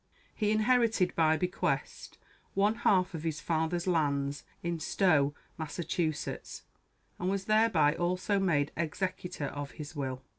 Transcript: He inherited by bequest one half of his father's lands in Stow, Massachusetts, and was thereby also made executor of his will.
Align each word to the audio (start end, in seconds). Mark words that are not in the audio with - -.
He 0.33 0.49
inherited 0.49 1.15
by 1.15 1.37
bequest 1.37 2.17
one 2.55 2.73
half 2.77 3.13
of 3.13 3.21
his 3.21 3.39
father's 3.39 3.85
lands 3.85 4.43
in 4.63 4.79
Stow, 4.79 5.35
Massachusetts, 5.59 6.63
and 7.19 7.29
was 7.29 7.45
thereby 7.45 7.93
also 7.93 8.39
made 8.39 8.71
executor 8.75 9.45
of 9.45 9.73
his 9.73 9.95
will. 9.95 10.23